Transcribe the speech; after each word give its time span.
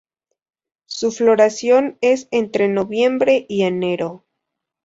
Su 0.87 1.11
floración 1.11 1.99
es 2.01 2.27
entre 2.31 2.67
noviembre 2.67 3.45
y 3.47 3.61
enero. 3.61 4.25